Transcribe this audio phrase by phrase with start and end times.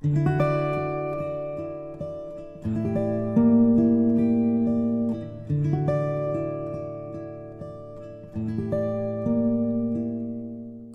[0.00, 0.06] 各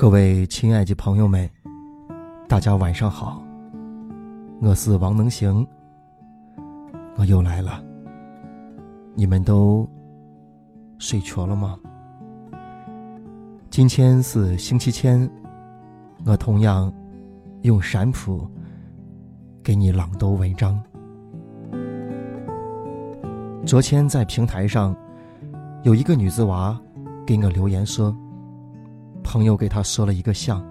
[0.10, 1.50] 位亲爱的朋友们，
[2.48, 3.44] 大家晚上好，
[4.62, 5.68] 我是王能行，
[7.18, 7.84] 我又来了。
[9.16, 9.86] 你们都
[10.98, 11.78] 睡着了吗？
[13.70, 15.30] 今天是星期天，
[16.26, 16.90] 我同样
[17.64, 18.50] 用陕普
[19.64, 20.78] 给你朗读文章。
[23.66, 24.94] 昨天在平台上，
[25.84, 26.78] 有一个女子娃
[27.26, 28.14] 给我留言说。
[29.24, 30.62] 朋友给她说了一个像，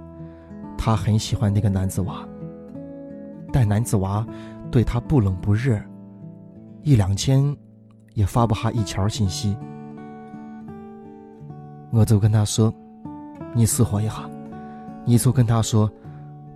[0.76, 2.22] 她很喜欢那个男子娃，
[3.50, 4.26] 但男子娃
[4.70, 5.80] 对她不冷不热，
[6.82, 7.56] 一两天
[8.12, 9.56] 也发不下一条信息。
[11.90, 12.70] 我就跟他说
[13.56, 14.28] ：“你试活一下。”
[15.06, 15.90] 你就跟他说：“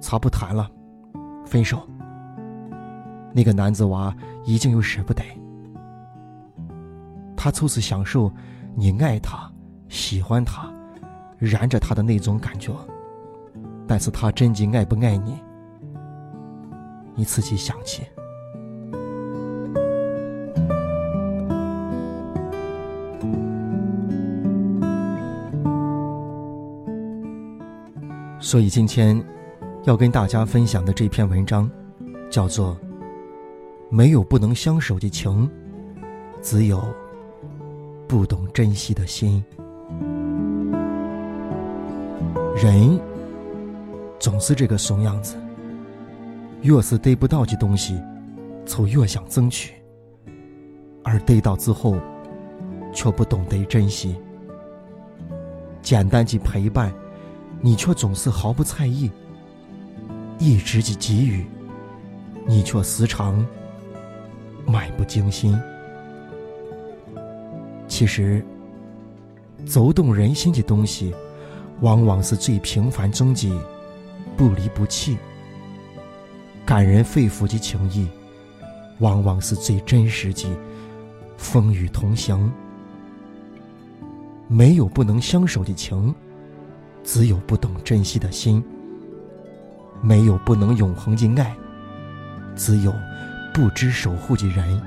[0.01, 0.71] 咱不谈了，
[1.47, 1.81] 分手。”
[3.37, 5.23] 那个男子娃已经有舍不得，
[7.37, 8.33] 他就是享受
[8.75, 9.53] 你爱他、
[9.91, 10.73] 喜欢他。
[11.39, 12.75] 燃着他的那种感觉，
[13.87, 15.39] 但是他真的爱不爱你，
[17.15, 18.05] 你自己想去。
[28.41, 29.23] 所以今天
[29.85, 31.71] 要跟大家分享的这篇文章，
[32.31, 32.75] 叫做
[33.89, 35.49] 《没有不能相守的情，
[36.43, 36.83] 只有
[38.09, 39.43] 不懂珍惜的心》。
[42.61, 42.99] 人
[44.19, 45.37] 总是这个怂样子，
[46.63, 48.01] 越是得不到的东西，
[48.65, 49.73] 就越想争取；
[51.05, 51.97] 而得到之后，
[52.93, 54.17] 却不懂得珍惜。
[55.81, 56.93] 简单的陪伴，
[57.61, 59.09] 你却总是毫不在意；
[60.41, 61.47] 一直的给予，
[62.47, 63.47] 你却时常
[64.67, 65.59] 漫不经心。
[67.89, 68.45] 其实，
[69.65, 71.15] 走动人心的东西。
[71.83, 73.53] 往往是最平凡中的
[74.35, 75.19] 不离不弃，
[76.65, 78.09] 感人肺腑的情谊，
[78.99, 80.49] 往往是最真实的
[81.37, 82.51] 风雨同行。
[84.49, 86.15] 没有不能相守的情，
[87.05, 88.63] 只有不懂珍惜的心；
[90.01, 91.55] 没有不能永恒的爱，
[92.55, 92.91] 只有
[93.57, 94.79] 不知守护的人。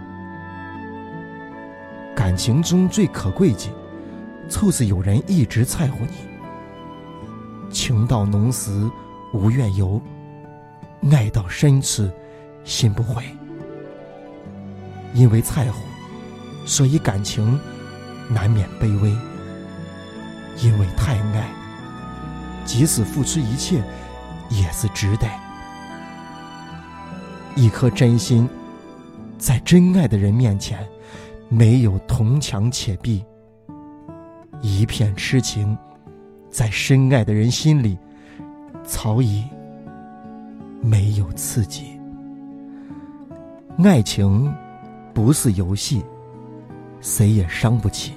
[2.16, 3.68] 感情中最可贵的，
[4.48, 7.72] 就是有人一直在乎你。
[7.72, 8.88] 情到浓时
[9.34, 10.00] 无怨尤，
[11.12, 12.08] 爱到深处
[12.64, 13.24] 心不悔。
[15.16, 15.80] 因为在乎，
[16.64, 17.60] 所以感情
[18.30, 19.10] 难免卑微；
[20.64, 21.50] 因为太爱，
[22.66, 23.84] 即使付出一切
[24.48, 25.28] 也是值得。
[27.56, 28.48] 一颗真心，
[29.40, 30.86] 在真爱的人面前，
[31.48, 33.24] 没有铜墙铁壁；
[34.62, 35.76] 一片痴情。
[36.52, 37.96] 在深爱的人心里，
[38.84, 39.46] 早已
[40.82, 41.98] 没有刺激。
[43.84, 44.52] 爱情
[45.14, 46.04] 不是游戏，
[47.00, 48.14] 谁也伤不起。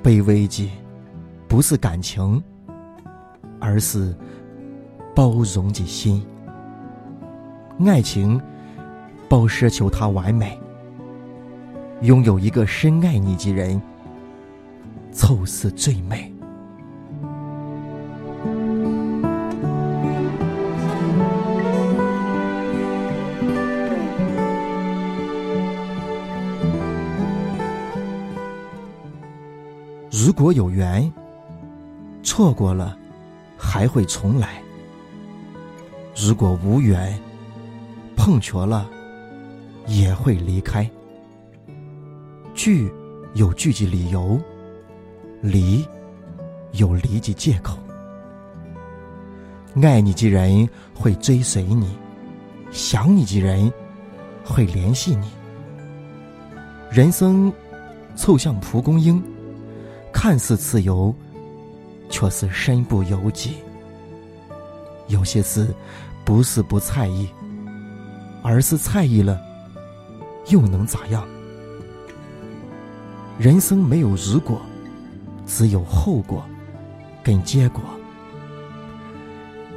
[0.00, 0.70] 卑微的
[1.48, 2.40] 不是感情，
[3.58, 4.16] 而是
[5.12, 6.24] 包容的心。
[7.84, 8.40] 爱情
[9.32, 10.60] 不奢求它完美，
[12.02, 13.80] 拥有一个深爱你的人，
[15.10, 16.30] 凑似最美。
[30.10, 31.10] 如果有缘，
[32.22, 32.98] 错过了
[33.56, 34.48] 还会重来；
[36.14, 37.18] 如果无缘，
[38.14, 38.90] 碰巧了
[39.86, 40.88] 也会离开。
[42.54, 42.92] 聚
[43.34, 44.40] 有聚的理由，
[45.40, 45.86] 离
[46.72, 47.78] 有离的借口。
[49.82, 51.96] 爱你的人会追随你，
[52.70, 53.72] 想你的人
[54.44, 55.30] 会联系你。
[56.90, 57.52] 人生
[58.14, 59.22] 就像蒲公英。
[60.12, 61.12] 看似自由，
[62.10, 63.54] 却是身不由己。
[65.08, 65.74] 有些事
[66.22, 67.26] 不是不在意，
[68.42, 69.40] 而是在意了，
[70.48, 71.26] 又能咋样？
[73.38, 74.60] 人生没有如果，
[75.46, 76.44] 只有后果
[77.24, 77.82] 跟结果。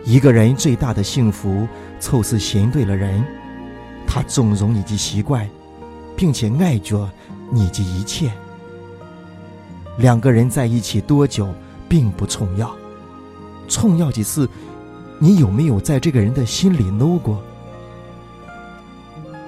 [0.03, 1.67] 一个人最大的幸福，
[1.99, 3.25] 凑是寻对了人，
[4.05, 5.49] 他纵容你的习惯，
[6.15, 7.09] 并且爱着
[7.49, 8.31] 你的一切。
[9.97, 11.47] 两个人在一起多久
[11.89, 12.75] 并不重要，
[13.67, 14.47] 重要的是，
[15.17, 17.41] 你有没有在这个人的心里搂过、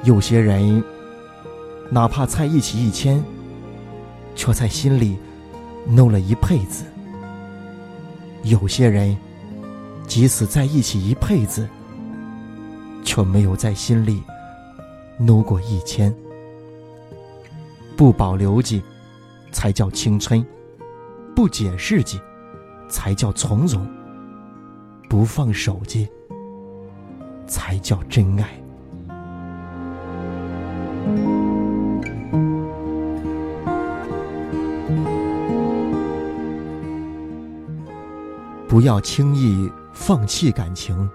[0.04, 0.84] 有些人，
[1.90, 3.24] 哪怕在一起一千，
[4.36, 5.18] 却在心里
[5.86, 6.84] 弄了一辈子；
[8.44, 9.18] 有些人，
[10.06, 11.68] 即使在一起一辈子，
[13.04, 14.22] 却没有在心里
[15.18, 16.14] 弄过一千。
[17.96, 18.84] 不保留记，
[19.52, 20.44] 才叫青春；
[21.34, 22.20] 不解释记，
[22.90, 23.88] 才叫从容；
[25.10, 26.08] 不放手记，
[27.48, 28.62] 才叫真爱。
[38.78, 41.10] 不要轻易放弃感情，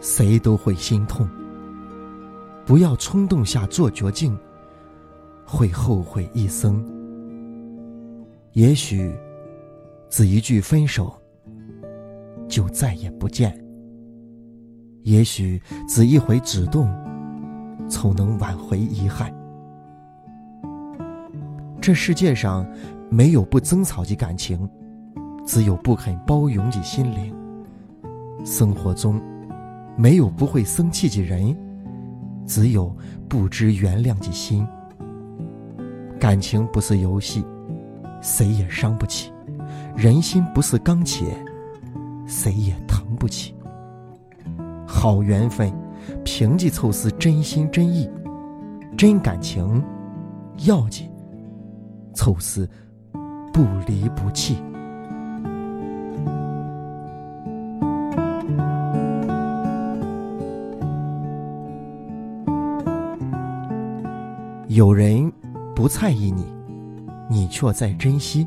[0.00, 1.24] 谁都会心痛。
[2.66, 4.36] 不要冲动下做决定，
[5.46, 6.84] 会后悔一生。
[8.54, 9.14] 也许，
[10.10, 11.14] 只一句分手，
[12.48, 13.52] 就再也不见；
[15.04, 16.92] 也许，只一回主动，
[17.88, 19.32] 从能挽回遗憾。
[21.80, 22.66] 这世界上，
[23.08, 24.68] 没有不争吵的感情。
[25.48, 27.34] 只有不肯包容的心灵。
[28.44, 29.18] 生活中，
[29.96, 31.56] 没有不会生气的人，
[32.46, 32.94] 只有
[33.30, 34.66] 不知原谅的心。
[36.20, 37.42] 感情不是游戏，
[38.20, 39.32] 谁也伤不起；
[39.96, 41.26] 人心不是钢铁，
[42.26, 43.54] 谁也疼不起。
[44.86, 45.72] 好缘分，
[46.24, 48.06] 凭借凑是真心真意；
[48.98, 49.82] 真感情，
[50.66, 51.08] 要紧
[52.12, 52.68] 凑是
[53.50, 54.58] 不离不弃。
[64.78, 65.32] 有人
[65.74, 66.46] 不在意你，
[67.28, 68.46] 你却在珍惜；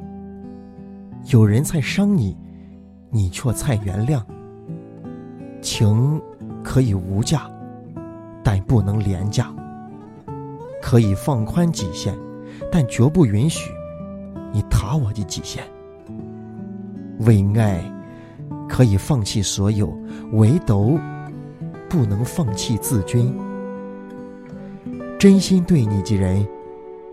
[1.26, 2.38] 有人在伤你，
[3.10, 4.24] 你却在原谅。
[5.62, 6.22] 情
[6.64, 7.52] 可以无价，
[8.42, 9.48] 但不能廉价；
[10.82, 12.18] 可以放宽底线，
[12.72, 13.70] 但绝不允许
[14.54, 15.62] 你踏我的极限。
[17.26, 17.84] 为爱，
[18.70, 19.94] 可以放弃所有，
[20.32, 20.98] 唯独
[21.90, 23.51] 不能放弃自尊。
[25.22, 26.44] 真心对你的人，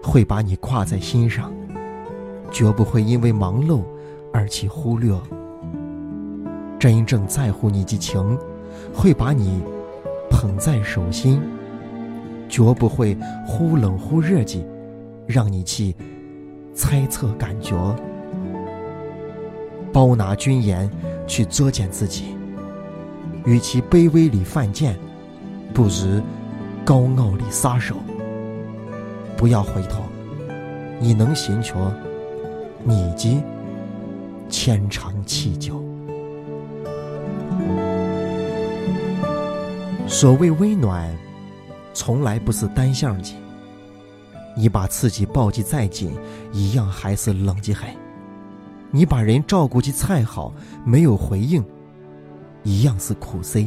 [0.02, 1.52] 会把你挂在心上，
[2.50, 3.82] 绝不会因为忙碌
[4.32, 5.14] 而去忽略。
[6.78, 8.38] 真正在乎你的情，
[8.94, 9.60] 会把你
[10.31, 11.38] 捧在手心，
[12.49, 13.14] 绝不会
[13.46, 14.66] 忽冷忽热的
[15.26, 15.94] 让你去
[16.72, 17.76] 猜测感觉。
[19.93, 20.90] 包拿尊严
[21.26, 22.34] 去作践自己，
[23.44, 24.99] 与其卑微里犯贱，
[25.75, 26.22] 不如。
[26.88, 27.96] 高傲里撒手，
[29.37, 30.05] 不要回头，
[30.99, 31.93] 你能寻求
[32.82, 33.43] 你即
[34.49, 35.85] 牵肠气久。
[40.06, 41.14] 所谓温暖，
[41.93, 43.37] 从来不是单向的。
[44.56, 46.17] 你把自己抱得再紧，
[46.52, 47.87] 一样还是冷极很；
[48.91, 50.55] 你把人照顾得再好，
[50.87, 51.62] 没有回应，
[52.62, 53.61] 一样是苦涩。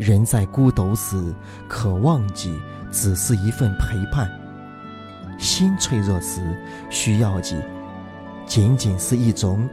[0.00, 1.34] 人在孤独时，
[1.68, 2.58] 可忘记
[2.90, 4.26] 只是一份陪伴；
[5.38, 6.40] 心脆弱时，
[6.88, 7.62] 需要的
[8.46, 9.68] 仅仅是一种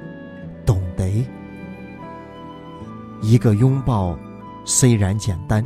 [0.65, 1.25] 懂得。
[3.21, 4.19] 一个拥抱
[4.65, 5.65] 虽然简单，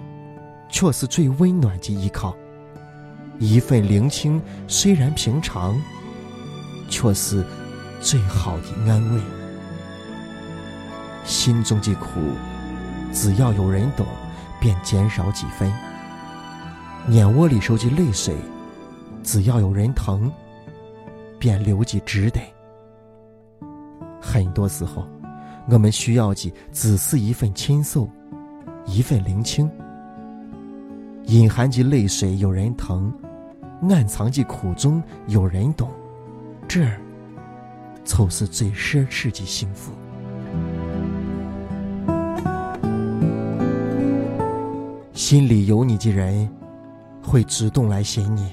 [0.70, 2.32] 却是最温暖的依靠；
[3.40, 5.76] 一份聆听虽然平常，
[6.88, 7.44] 却是
[8.00, 9.22] 最好的安慰。
[11.26, 12.20] 心中的苦，
[13.12, 14.06] 只要有人懂。
[14.62, 15.74] 便减少几分，
[17.10, 18.36] 眼窝里收集泪水，
[19.24, 20.32] 只要有人疼，
[21.40, 22.40] 便流几值得。
[24.22, 25.04] 很多时候，
[25.68, 28.08] 我们需要的只是一份倾诉，
[28.86, 29.68] 一份聆听。
[31.26, 33.12] 隐含的泪水有人疼，
[33.90, 35.90] 暗藏的苦衷有人懂，
[36.68, 37.02] 这儿，
[38.04, 39.92] 就是最奢侈的幸福。
[45.32, 46.46] 心里有你的人，
[47.24, 48.50] 会主动来寻你；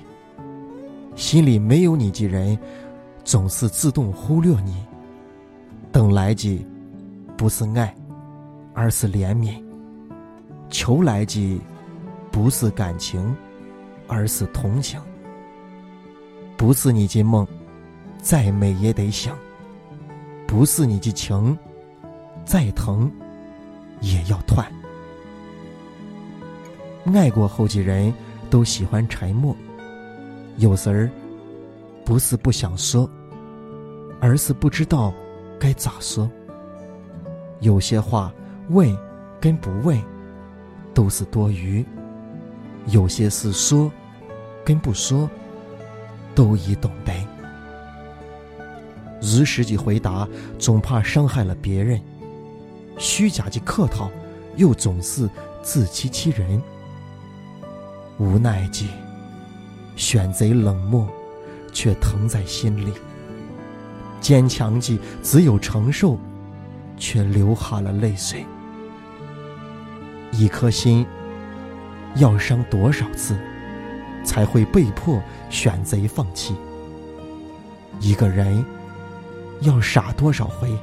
[1.16, 2.56] 心里没有你的人，
[3.25, 4.76] 总是自动忽略你。
[5.90, 6.64] 等来的
[7.37, 7.92] 不是爱，
[8.75, 9.61] 而是怜悯；
[10.70, 11.61] 求来的
[12.30, 13.37] 不是感情，
[14.06, 15.00] 而是同情。
[16.56, 17.44] 不是你的梦，
[18.18, 19.32] 再美也得醒；
[20.47, 21.58] 不是你的情，
[22.44, 23.11] 再疼
[24.00, 24.64] 也要断。
[27.15, 28.12] 爱过后的人
[28.50, 29.55] 都喜欢沉默，
[30.57, 31.11] 有时儿
[32.05, 33.09] 不是不想说，
[34.21, 35.12] 而是不知道
[35.59, 36.31] 该咋说。
[37.61, 38.33] 有些话
[38.71, 38.97] 问
[39.41, 40.00] 跟不问
[40.95, 41.85] 都是多余，
[42.87, 43.91] 有些事说
[44.65, 45.29] 跟不说，
[46.35, 47.12] 都已懂得。
[49.21, 50.27] 如实的回答，
[50.59, 51.99] 总怕伤害了别人；
[52.99, 54.11] 虚假的客套，
[54.57, 55.29] 又总是
[55.62, 56.62] 自欺欺人。
[58.19, 58.89] 无奈的
[59.97, 61.09] 选择冷漠，
[61.73, 62.93] 却疼在心里；
[64.21, 66.19] 坚强的只有承受，
[66.97, 68.45] 却流下了泪水。
[70.33, 71.07] 一颗心。
[72.17, 73.39] 要伤多少次，
[74.25, 76.57] 才会被迫选择放弃？
[78.01, 78.65] 一个人
[79.61, 80.75] 要傻多少回，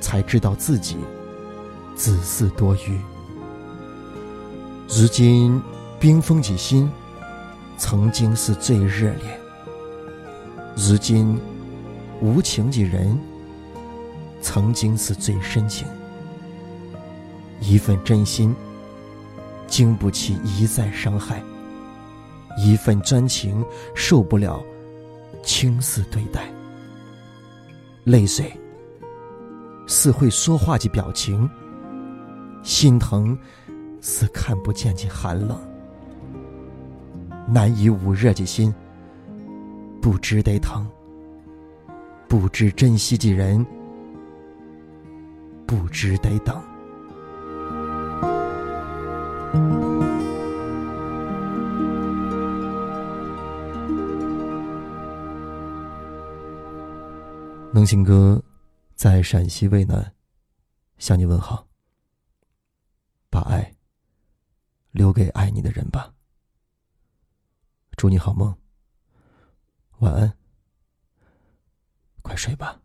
[0.00, 0.96] 才知道自己
[1.94, 2.98] 自私多余？
[4.88, 5.62] 如今
[6.00, 6.90] 冰封的心，
[7.76, 9.38] 曾经是最热烈；
[10.76, 11.40] 如今
[12.20, 13.18] 无情的人，
[14.40, 15.86] 曾经是最深情。
[17.60, 18.54] 一份真心。
[19.66, 21.42] 经不起一再伤害，
[22.56, 23.62] 一份专情
[23.94, 24.64] 受不了
[25.42, 26.50] 轻视对待。
[28.04, 28.50] 泪水
[29.86, 31.46] 是会说话的表情，
[32.62, 33.38] 心疼
[34.00, 35.60] 是看不见的寒冷。
[37.50, 38.72] 难以捂热的心，
[40.02, 40.86] 不知得疼。
[42.28, 43.64] 不知珍惜的人，
[45.66, 46.62] 不知得等。
[57.72, 58.42] 能行哥
[58.94, 60.12] 在陕西渭南
[60.98, 61.66] 向你问好。
[63.30, 63.74] 把爱
[64.90, 66.12] 留给爱你的人吧。
[67.98, 68.56] 祝你好梦，
[69.98, 70.32] 晚安，
[72.22, 72.80] 快睡吧。